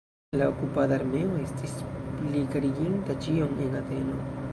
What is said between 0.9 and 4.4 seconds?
armeo estis plikariginta ĉion en Ateno.